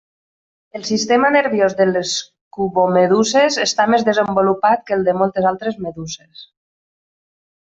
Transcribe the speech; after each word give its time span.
El 0.77 0.83
sistema 0.85 1.29
nerviós 1.35 1.75
de 1.81 1.85
les 1.89 2.13
cubomeduses 2.57 3.59
està 3.67 3.87
més 3.95 4.07
desenvolupat 4.09 4.83
que 4.89 4.97
el 4.99 5.05
de 5.11 5.15
moltes 5.21 5.49
altres 5.51 5.79
meduses. 5.89 6.43